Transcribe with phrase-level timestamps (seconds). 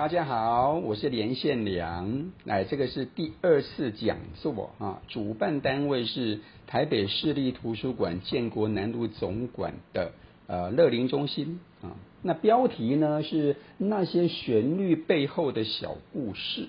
[0.00, 2.32] 大家好，我是连宪良。
[2.44, 10.12] 来，这个是第二次讲座啊，主办单位是台北市立图书馆建国南路总馆的
[10.46, 11.92] 呃乐林中心啊。
[12.22, 16.68] 那标题呢是那些旋律背后的小故事。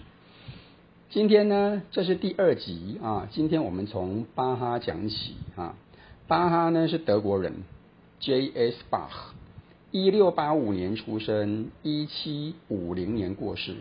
[1.09, 3.29] 今天呢，这是第二集啊。
[3.32, 5.77] 今天我们从巴哈讲起啊。
[6.27, 7.63] 巴哈呢是德国人
[8.20, 8.75] ，J.S.
[8.91, 9.32] Bach。
[9.91, 13.75] 一六八五年出生，一七五零年过世。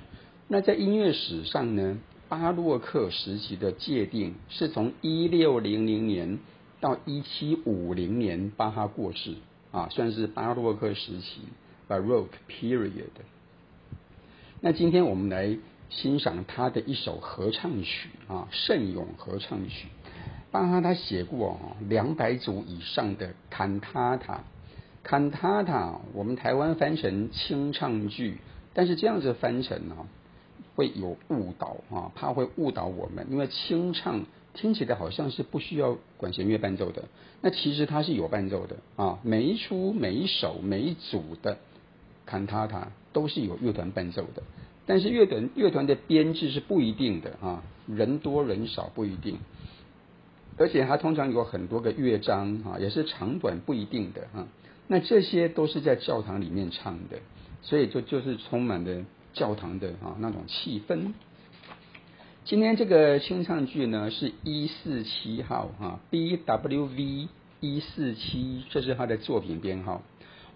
[0.48, 6.40] 那在音乐史上呢，巴洛克时期的界定是从一六零零年
[6.80, 9.34] 到一七五零年，巴哈过世
[9.70, 11.42] 啊，算是巴洛克时期
[11.88, 13.04] （Baroque period）。
[14.60, 15.56] 那今天我们来
[15.90, 19.86] 欣赏他的一首合唱曲啊，《圣咏合唱曲》。
[20.50, 24.42] 巴哈他写过两百组以上的坎塔塔。
[25.02, 28.38] 坎塔塔，我们台湾翻成清唱剧，
[28.74, 29.96] 但是这样子翻成呢，
[30.76, 37.04] 会有误导啊，怕会误导我们，因为清唱听起来好像是不需要管弦乐伴奏的，
[37.40, 41.58] 那其实它是有伴奏的啊，每一出、每一首、每一组的
[42.26, 44.42] 坎塔塔都是有乐团伴奏的，
[44.86, 49.38] 但是乐团乐团的编制是不一定的啊，人多人少不一定，
[50.58, 54.46] 而且它通常有很多个乐章啊，也是长短不一定的啊。
[54.92, 57.20] 那这些都是在教堂里面唱的，
[57.62, 61.12] 所以就就是充满了教堂的啊那种气氛。
[62.44, 67.28] 今天这个清唱剧呢是一四七号哈，B W V
[67.60, 70.02] 一四七，这是他的作品编号。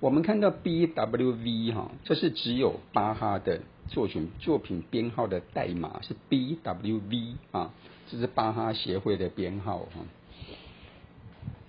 [0.00, 7.72] 我们看到 B W V 哈，这是只有巴哈的作品作品编号的代码是 B W V 啊，
[8.10, 10.00] 这是巴哈协会的编号哈。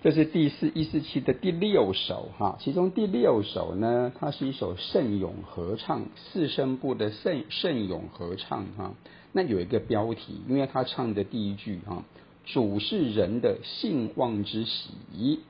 [0.06, 8.94] 这是第四一四七的第六首哈，其中第六首呢，它是一首圣咏合唱，四声部的圣圣咏合唱哈。
[9.32, 12.04] 那有一个标题，因为他唱的第一句哈，
[12.44, 15.40] 主是人的信望之喜。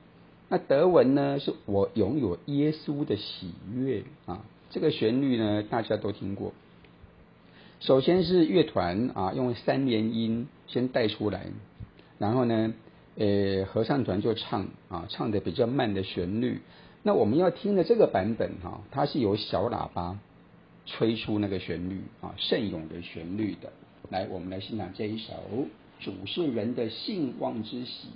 [0.49, 4.43] 那德文呢，是我拥有耶稣的喜悦啊。
[4.71, 6.51] 这个旋律呢，大家都听过。
[7.79, 11.45] 首先是乐团啊，用三连音先带出来，
[12.17, 12.73] 然后呢。
[13.17, 16.61] 呃，合唱团就唱啊，唱的比较慢的旋律。
[17.03, 20.19] 那我们要听的这个版本哈，它是由小喇叭
[20.85, 23.71] 吹出那个旋律啊，圣咏的旋律的。
[24.09, 25.33] 来，我们来欣赏这一首
[26.03, 28.07] 《主是人的信望之喜》。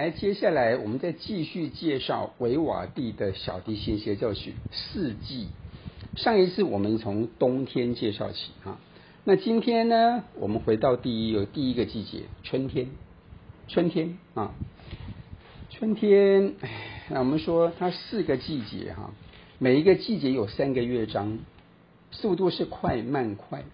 [0.00, 5.48] 来，接下来我们再继续介绍维瓦蒂的小提琴协奏曲四季。
[6.16, 8.78] 上一次我们从冬天介绍起哈，
[9.24, 12.88] 那今天呢，我们回到第一个第一个季节春天，
[13.68, 14.54] 春天啊，
[15.68, 16.54] 春天。
[17.10, 19.10] 那我们说它四个季节哈，
[19.58, 21.40] 每一个季节有三个乐章，
[22.10, 23.64] 速度是快慢快。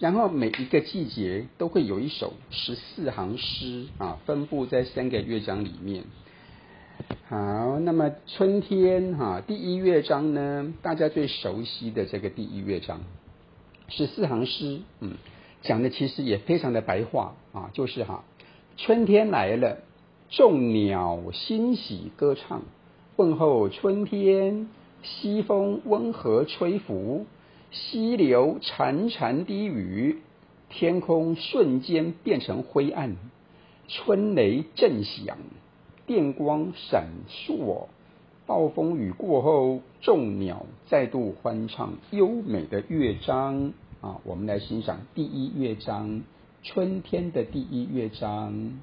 [0.00, 6.04] 然后每一个季节都会有一首十四行诗啊，分布在三个乐章里面。
[7.28, 13.02] 好，那么春天哈，第一乐章呢，大家最熟悉的这个第一乐章，
[13.88, 15.18] 十四行诗，嗯，
[15.60, 18.24] 讲的其实也非常的白话啊，就是哈，
[18.78, 19.80] 春天来了，
[20.30, 22.62] 众鸟欣喜歌唱，
[23.16, 24.66] 问候春天，
[25.02, 27.26] 西风温和吹拂。
[27.72, 30.18] 溪流潺潺低语，
[30.68, 33.16] 天空瞬间变成灰暗，
[33.86, 35.38] 春雷震响，
[36.06, 37.86] 电光闪烁，
[38.46, 44.20] 暴风雨过后，众鸟再度欢唱优美的乐章啊！
[44.24, 46.22] 我们来欣赏第一乐章，
[46.64, 48.80] 春天的第一乐章。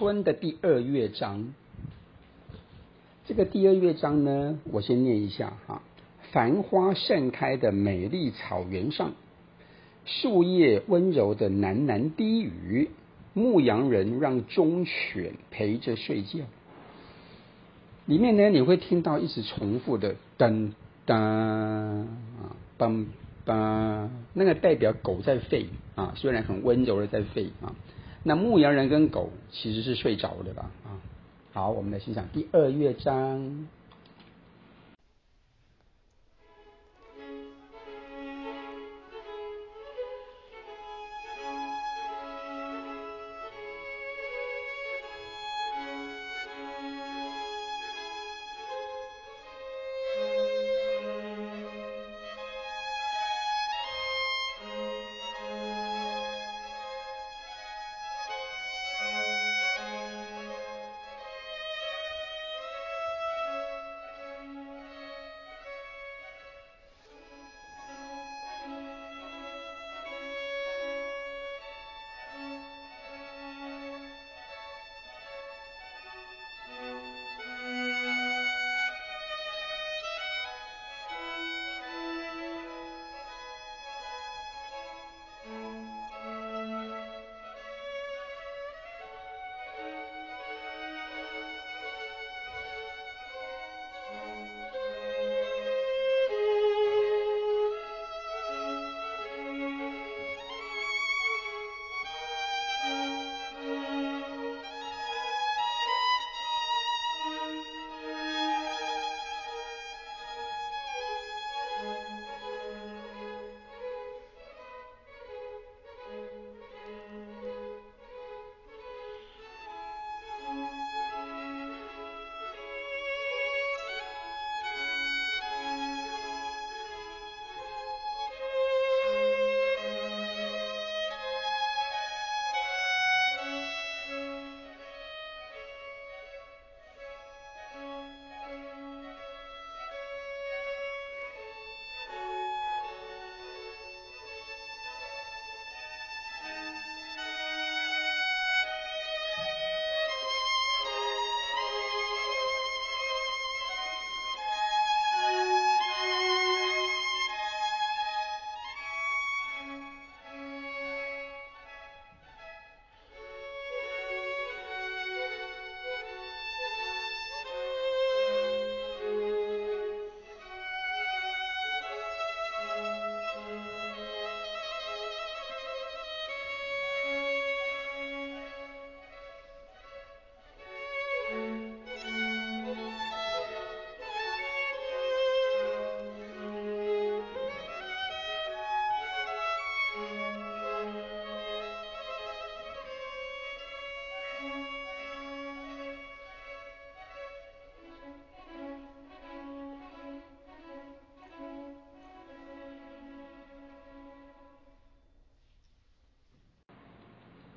[0.00, 1.52] 春的第二乐章，
[3.26, 5.82] 这个第二乐章呢，我先念一下哈。
[6.32, 9.12] 繁花盛开的美丽草原上，
[10.06, 12.88] 树叶温柔的喃喃低语，
[13.34, 16.38] 牧羊人让忠犬陪着睡觉。
[18.06, 20.72] 里面呢，你会听到一直重复的噔
[21.06, 22.06] 噔啊，
[22.78, 23.04] 梆
[23.44, 27.74] 梆，那个代表狗在吠啊，虽然很温柔的在吠啊。
[28.22, 31.00] 那牧羊人跟狗其实是睡着的吧啊。
[31.52, 33.66] 好，我们来欣赏第二乐章。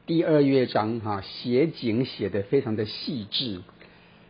[0.06, 3.62] 第二乐章哈，写景写得非常的细致，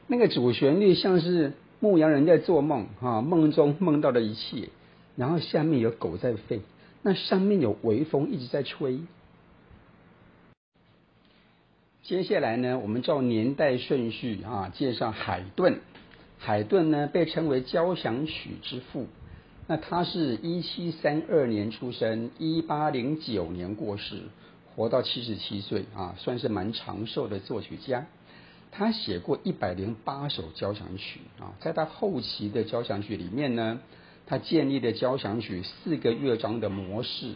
[0.05, 4.69] 那个主旋律像是牧羊人在做梦哈，梦中梦到的一切，
[5.15, 6.59] 然后下面有狗在吠，
[7.01, 8.99] 那上面有微风一直在吹。
[12.03, 15.79] 接下来呢，我们照年代顺序啊，介绍海顿。
[16.37, 19.07] 海顿呢，被称为交响曲之父，
[19.65, 24.17] 那他是一七三二年出生，一八零九年过世。
[24.75, 28.05] 活到七十七岁啊，算是蛮长寿的作曲家。
[28.71, 33.79] 他写过一百零八首交响曲啊，在他后期的交响曲里面呢，
[34.25, 37.33] 他建立的交响曲四个乐章的模式，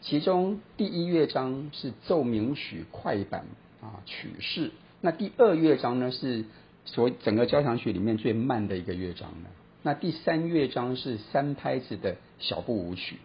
[0.00, 3.44] 其中第一乐章是奏鸣曲快板
[3.82, 4.70] 啊曲式，
[5.02, 6.46] 那第二乐章呢是
[6.86, 9.50] 所整个交响曲里面最慢的一个乐章了，
[9.82, 13.16] 那第三乐章是三拍子的小步舞曲。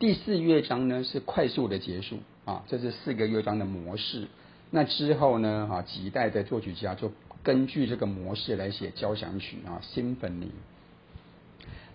[0.00, 2.18] 第四乐章呢是快速的结束
[2.50, 4.26] 啊，这是四个乐章的模式。
[4.72, 7.12] 那之后呢，哈几代的作曲家就
[7.44, 10.50] 根据这个模式来写交响曲啊，Symphony。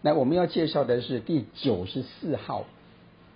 [0.02, 2.64] 那我们要介绍的是第九十四号，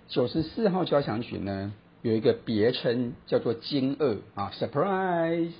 [0.08, 5.52] 九十四号交响曲呢有一个别称叫做惊愕啊，Surprise。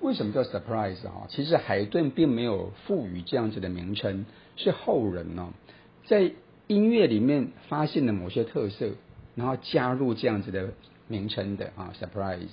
[0.00, 1.28] 为什么叫 Surprise 啊？
[1.28, 4.26] 其实海顿并没有赋予这样子的名称，
[4.56, 5.54] 是后人呢
[6.08, 6.32] 在。
[6.70, 8.90] 音乐里面发现了某些特色，
[9.38, 10.70] 然后加入这样子的
[11.06, 12.48] 名称的啊，surprise。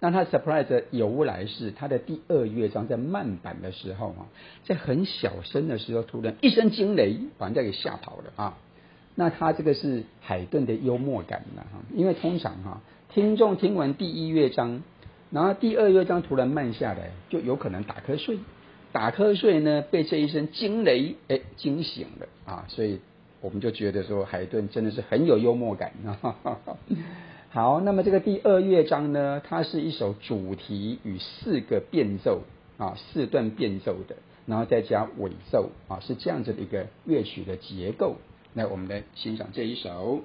[0.00, 4.24] 那他 surprise 的由来是他的第二乐章在慢板的时候啊，
[4.64, 8.56] 在很小声的时候，突然一声惊雷，把人家给吓跑了啊。
[9.14, 12.80] 那他这个是海顿的幽默感了哈，因为通常哈，
[13.12, 14.82] 听众听完第一乐章，
[15.30, 18.38] 然后第二乐章突然慢下来，就有可能打瞌睡，
[18.92, 23.00] 打瞌睡呢被这一声惊雷哎惊醒了啊，所以
[23.40, 26.36] 我们就觉得说海顿真的是很有幽默感啊。
[27.50, 32.42] 好，那么这个第二乐章呢，它是一首主题与四个变奏
[32.78, 34.16] 啊，四段变奏的，
[34.46, 38.16] 然后再加尾奏啊，是这样子的一个乐曲的结构。
[38.52, 40.20] 那我们来欣赏这一首。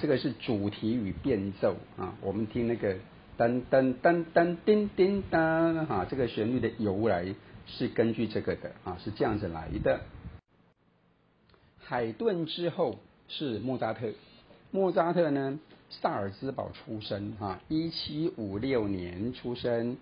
[0.00, 2.14] 这个是主题与变奏啊。
[2.20, 2.94] 我们听那个
[3.38, 7.34] 噔噔噔噔叮叮当哈，这个旋律的由来
[7.66, 10.00] 是根据这个的啊，是这样子来的。
[11.78, 14.12] 海顿之后是莫扎特，
[14.70, 15.58] 莫扎特呢，
[15.88, 19.96] 萨尔兹堡出生啊，一七五六年出生，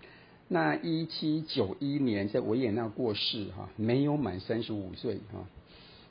[0.47, 5.47] 那一七九一年在维也纳过世哈，没有满三十五岁哈。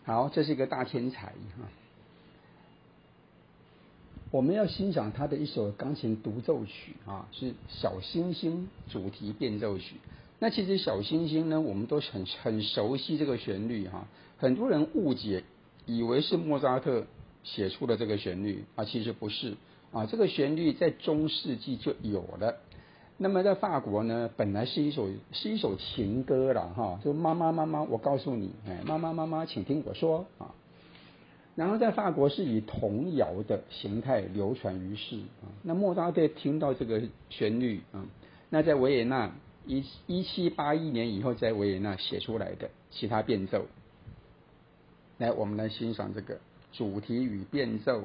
[0.05, 1.69] 好，这是一个大天才哈。
[4.31, 9.97] 我们要欣赏他的一首钢琴独奏曲啊，是小星星主题变奏曲。
[10.39, 14.07] 那其实小星星呢，我们都很很熟悉这个旋律哈。
[14.37, 15.45] 很多人误解，
[15.87, 17.07] 以为是莫扎特
[17.43, 19.55] 写出了这个旋律啊，其实不是
[19.93, 20.05] 啊。
[20.05, 22.55] 这个旋律在中世纪就有了。
[23.17, 30.55] 那么在法国呢，本来是一首是一首情歌了哈，就妈妈妈妈，我告诉你，哎，妈妈妈妈，请听我说啊。
[31.59, 35.51] 然后在法国是以童谣的形态流传于世啊。
[35.65, 38.07] 那莫扎特听到这个旋律啊，
[38.49, 39.33] 那在维也纳
[39.67, 43.67] 一一七八一年以后在维也纳写出来的其他变奏。
[45.17, 46.39] 来，我们来欣赏这个
[46.71, 48.05] 主题与变奏。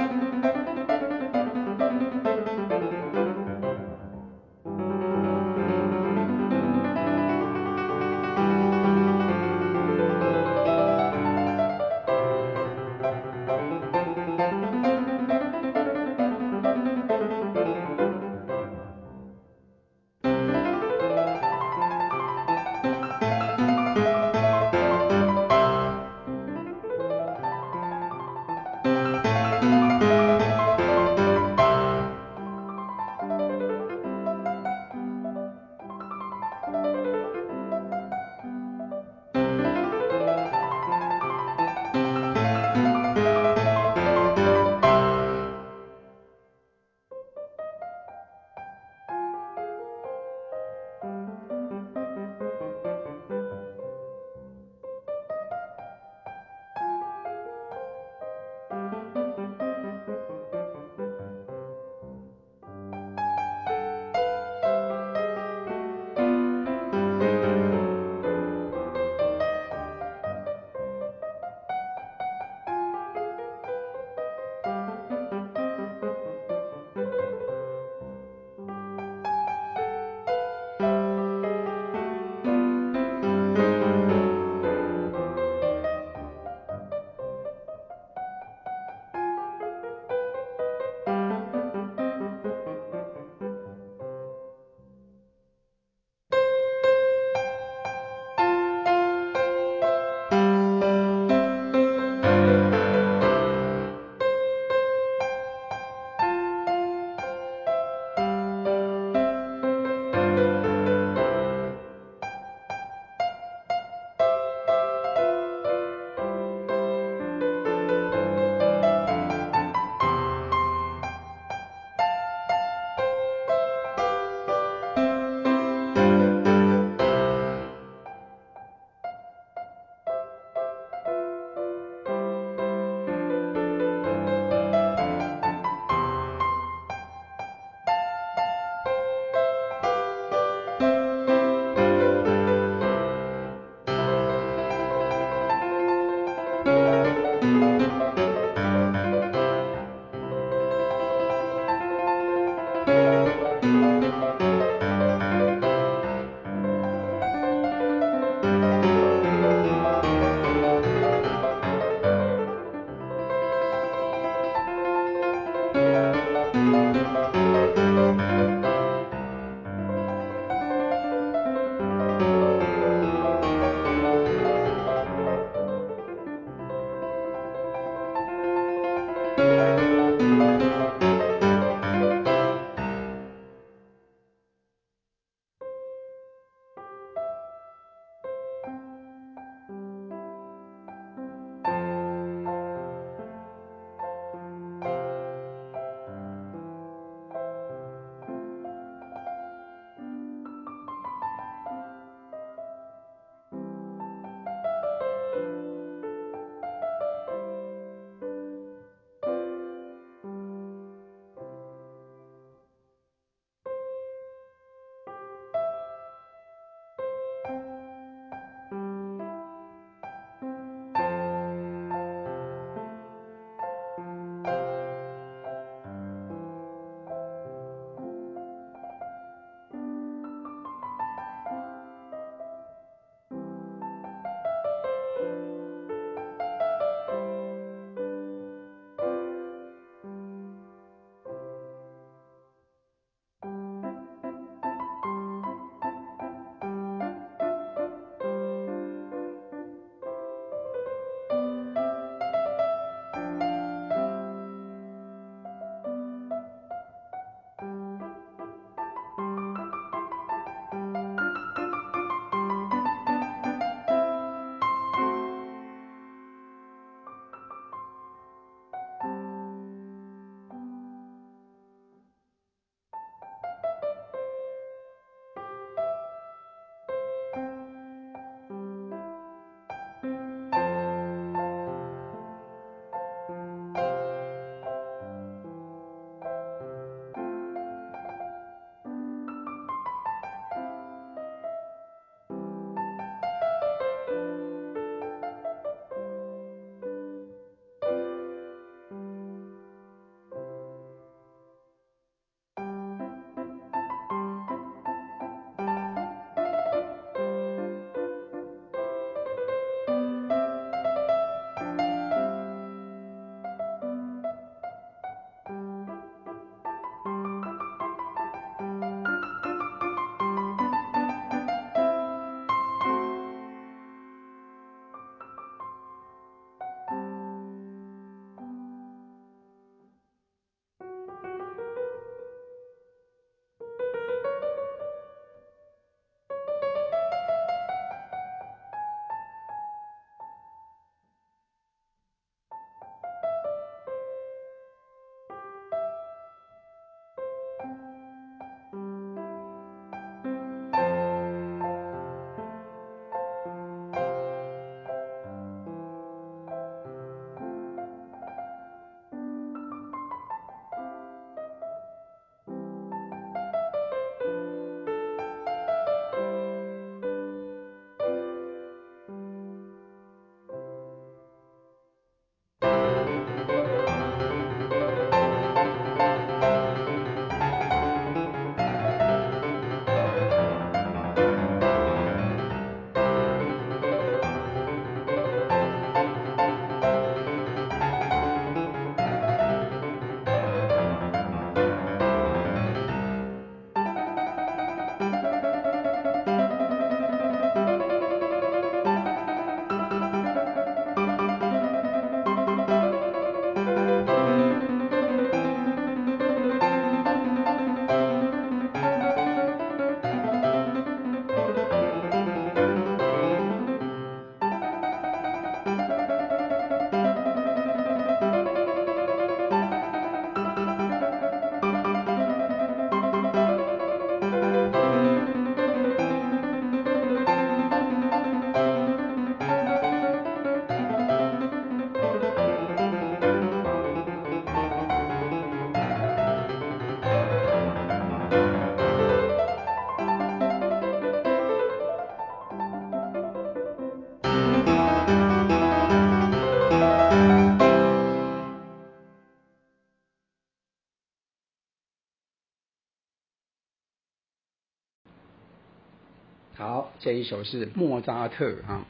[456.61, 458.85] 好，这一首是莫扎特啊，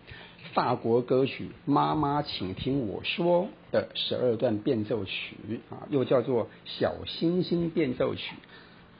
[0.54, 8.36] 法国歌曲《妈妈，请听我说》的十二段变奏曲啊，又叫做《小星星变奏曲》。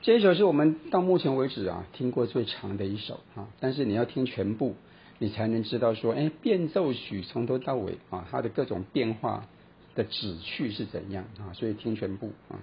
[0.02, 4.76] 这一首是我们到目前为止啊听过最长的一首啊，但是你要听全部，
[5.20, 9.48] 你才能知道说，哎，变奏曲从头到尾啊，它的各种变化
[9.96, 11.52] 的旨趣是怎样啊？
[11.52, 12.56] 所以听全部啊。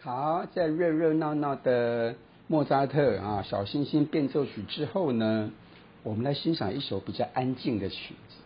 [0.00, 2.14] 好，在热热闹闹的
[2.50, 5.50] 莫扎特啊《小星星变奏曲》之后呢，
[6.02, 8.36] 我们来欣赏一首比较安静的曲子。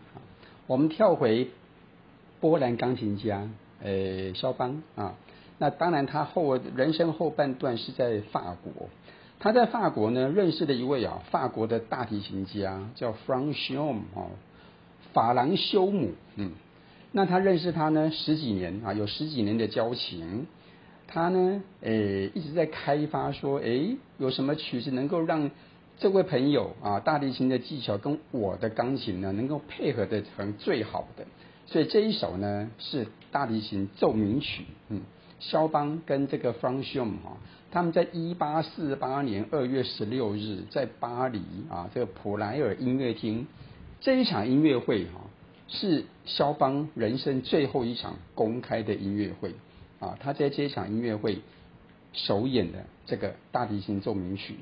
[0.67, 1.51] 我们跳回
[2.41, 3.49] 波兰钢琴家
[3.81, 5.15] 诶肖邦啊。
[5.59, 8.89] 那当然，他后人生后半段是在法国。
[9.39, 14.31] 他在法国呢，认识了一位啊，法国的大提琴家叫 f r a n c h o m 哦，
[15.13, 16.11] 法兰修姆。
[16.35, 16.51] 嗯，
[17.13, 20.49] 那他认识他呢十几年啊，有十几年的交情。
[21.13, 25.51] 他呢，诶，一直在开发说，诶，有什么曲子能够让
[25.99, 31.27] 这位朋友啊，大提琴的技巧跟我的钢琴呢，能够配合得成最好的。
[31.67, 34.65] 所以这一首呢，是大提琴奏鸣曲。
[34.89, 35.03] 嗯。
[35.39, 37.37] 肖邦跟这个 f r a n c h u m 哈，
[37.73, 43.49] 他们在一八四八年二月十六日在巴黎啊这个普莱尔音乐厅
[44.01, 45.23] 这一场音乐会哈，
[45.67, 49.53] 是肖邦人生最后一场公开的音乐会
[50.03, 51.39] 啊，他在这场音乐会
[52.13, 54.57] 首演的这个大提琴奏鸣曲，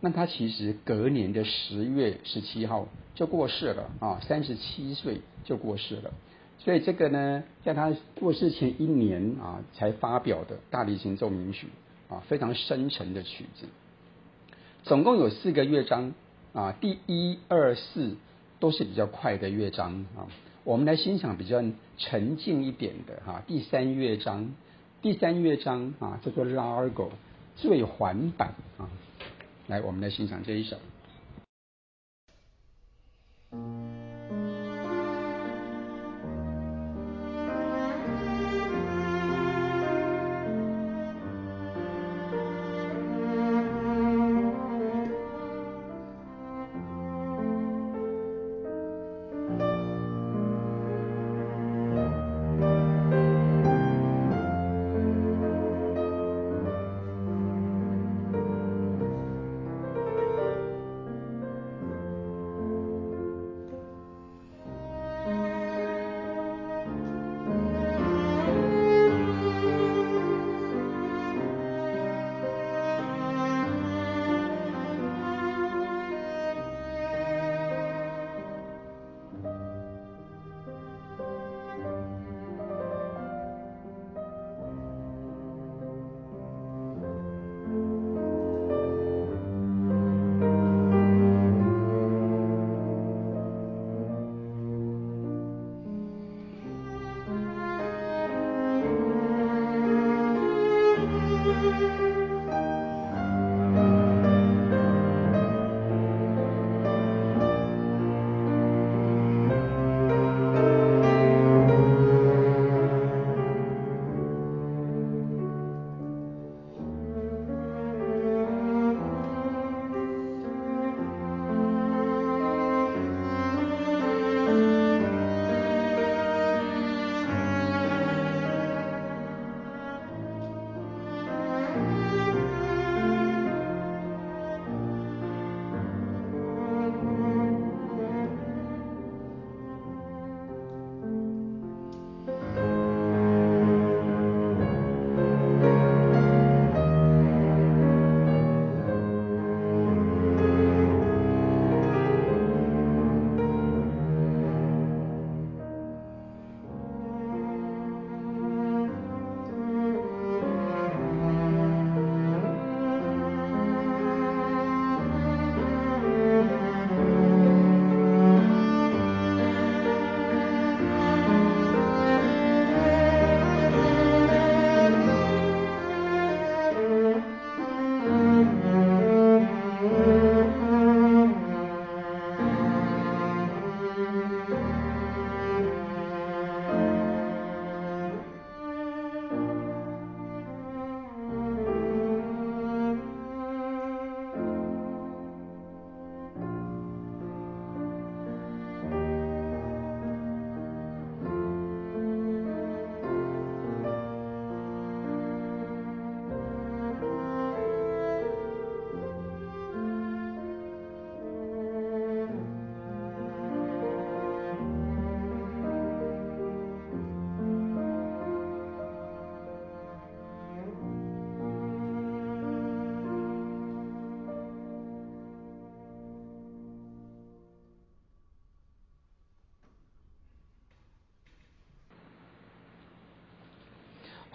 [0.00, 6.12] 那他其实隔年的十月十七号就过世了啊，三十七岁就过世了。
[6.58, 11.68] 所以这个呢，在他过世前一年啊，才发表的大提琴奏鸣曲
[12.10, 13.66] 啊，非常深沉的曲子。
[14.82, 16.12] 总共有四个乐章
[16.52, 18.16] 啊，第一、二、四
[18.60, 20.28] 都是比较快的乐章啊。
[20.62, 21.62] 我们来欣赏比较
[21.96, 24.54] 沉静一点的哈，第三乐章，
[25.04, 27.10] 第三乐章啊叫做 Largo，
[27.56, 28.88] 最缓板啊。
[29.66, 30.78] 来，我们来欣赏这一首。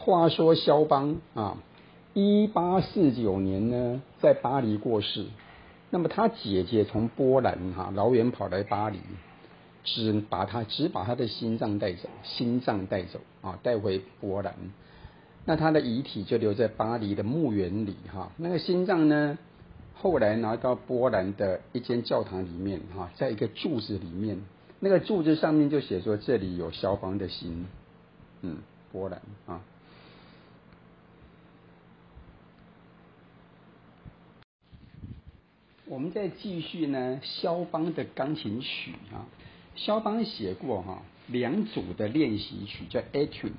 [0.01, 1.57] 话说肖邦啊，
[2.13, 5.25] 一八四九年呢，在巴黎过世。
[5.89, 8.99] 那么他姐姐从波兰哈、老远跑来巴黎，
[9.83, 14.55] 只把他只把他的心脏带走，心脏带走啊，带回波兰。
[15.45, 19.37] 那他的遗体就留在巴黎的墓园里哈、那个心脏呢，
[19.95, 24.39] 后来拿到波兰的一间教堂里面哈、在一个柱子里面，
[24.79, 27.67] 那个柱子上面就写说这里有肖邦的心，
[28.43, 28.59] 嗯，
[28.93, 29.59] 波兰啊。
[35.89, 39.25] 我们再继续呢，肖邦的钢琴曲啊，
[39.75, 43.53] 肖邦写过哈两组的练习曲，叫 Etude，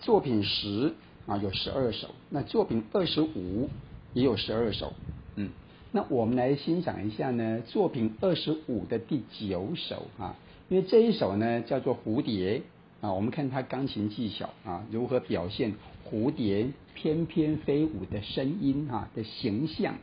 [0.00, 0.92] 作品十
[1.26, 3.70] 啊有十二首，那作品二十五
[4.12, 4.92] 也有十二首，
[5.36, 5.48] 嗯，
[5.92, 10.36] 那我们来欣赏一下呢，作品二十五的第九首啊，
[10.68, 12.60] 因为这一首呢叫做蝴蝶
[13.00, 15.72] 啊，我们看他钢琴技巧啊如何表现
[16.06, 19.94] 蝴蝶翩翩飞舞的声音啊的形象。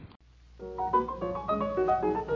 [0.74, 2.35] Thank you.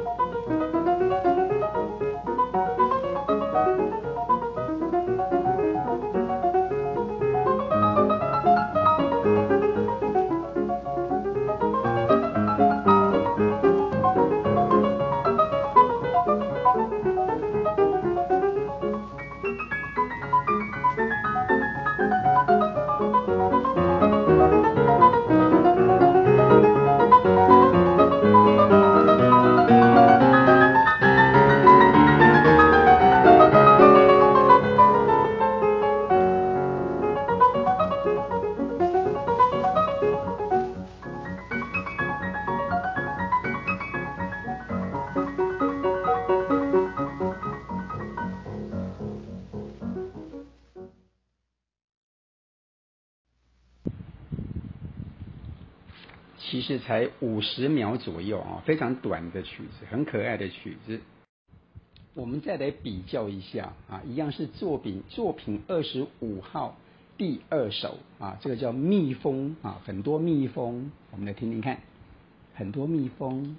[56.70, 61.02] 这才五十秒左右啊，非常短的曲子，很可爱的曲子。
[62.14, 66.78] 我们再来比较一下啊，一样是作品作品二十五号
[67.18, 71.80] 第二首啊，这个叫蜜蜂啊，很多蜜蜂，我们来听听看，
[72.54, 73.58] 很多蜜蜂。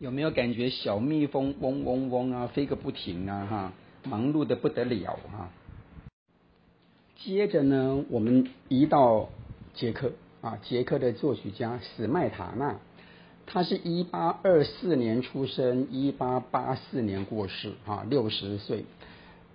[0.00, 3.72] 有没有感觉小蜜蜂嗡嗡嗡啊，飞个不停啊，哈，
[4.02, 5.50] 忙碌的不得了哈。
[7.18, 9.28] 接着呢，我们移到
[9.74, 12.78] 捷克啊，捷克的作曲家史麦塔纳，
[13.44, 18.86] 他是一八二四年出生，一八八四年过世啊，六十岁。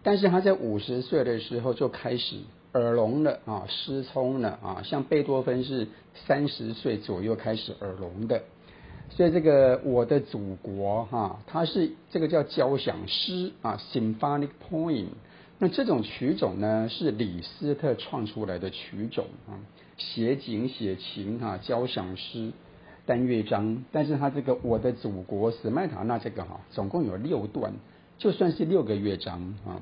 [0.04, 2.42] 但是他在五十岁的时候就开始
[2.74, 8.44] 耳聋了啊，失聪了啊，像贝多芬是三十岁左右开始耳聋的。
[9.10, 15.06] 所以这个我的祖国哈，它是这个叫交响诗啊，symphonic poem。
[15.58, 19.56] 那这种曲种呢，是李斯特创出来的曲种啊，
[19.98, 22.52] 写景写情哈，交响诗
[23.06, 23.86] 单乐章。
[23.94, 27.72] 但是它这个我的祖国史麦塔纳这个哈，总共有六段，
[28.18, 29.80] 就算是六个乐章啊。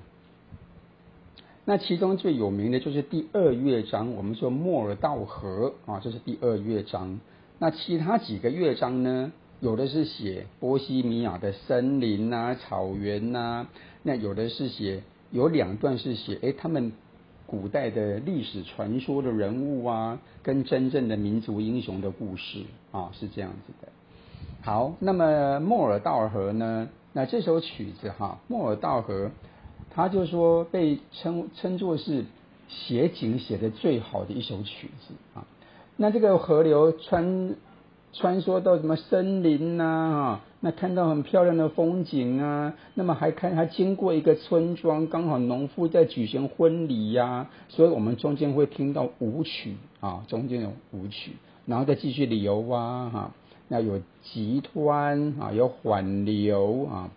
[1.66, 7.20] 那其中最有名的就是第二乐章，我们说莫尔道河啊，这是第二乐章。
[7.60, 9.32] 那其他几个乐章呢，
[9.62, 13.70] 有的是写波西米亚的森林呐、啊、草原呐、啊，
[14.04, 16.92] 那有的是写有两段是写哎他们
[17.46, 23.88] 古代的历史传说的人物啊，跟真正的民族英雄的故事啊，是这样子的。
[24.62, 26.90] 好，那么莫尔道河呢？
[27.14, 29.32] 那这首曲子哈，莫尔道河。
[29.96, 32.26] 他就说被称称作是
[32.68, 35.46] 写景写的最好的一首曲子啊。
[35.96, 37.56] 那这个河流穿
[38.14, 42.74] 穿梭到什么森林呐啊，那看到很漂亮的风景啊。
[42.94, 47.50] 那么还看还经过一个村庄，刚好农夫在举行婚礼呀、啊。
[47.70, 51.32] 所以我们中间会听到舞曲啊，中间有舞曲，
[51.66, 53.32] 然后再继续流啊哈。
[53.68, 57.10] 那有急湍啊，有缓流啊。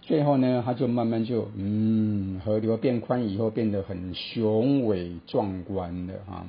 [0.00, 6.46] 最后呢，它就慢慢就嗯，河流变宽以后，变得很雄伟壮观的啊，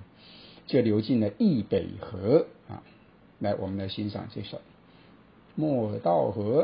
[0.68, 2.84] 就流进了易北河啊。
[3.40, 4.58] 来，我们来欣赏这首
[5.56, 6.64] 《莫道河》。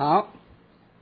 [0.00, 0.30] 好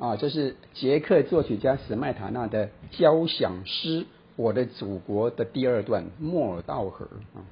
[0.01, 4.01] 啊，这是捷克作曲家史麦塔纳的交响诗
[4.34, 7.07] 《我的祖国》的第二段《莫尔道河》
[7.38, 7.46] 啊，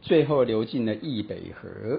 [0.00, 1.98] 最后流进了易北河。